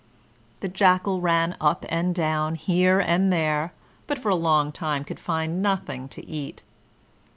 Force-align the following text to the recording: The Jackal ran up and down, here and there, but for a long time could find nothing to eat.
The 0.61 0.67
Jackal 0.67 1.21
ran 1.21 1.55
up 1.61 1.85
and 1.87 2.15
down, 2.15 2.55
here 2.55 2.99
and 2.99 3.31
there, 3.31 3.71
but 4.07 4.17
for 4.17 4.29
a 4.29 4.35
long 4.35 4.71
time 4.71 5.03
could 5.03 5.19
find 5.19 5.61
nothing 5.61 6.09
to 6.09 6.27
eat. 6.27 6.63